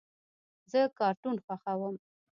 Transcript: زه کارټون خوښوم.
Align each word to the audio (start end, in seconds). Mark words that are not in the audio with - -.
زه 0.71 0.79
کارټون 0.99 1.35
خوښوم. 1.45 1.95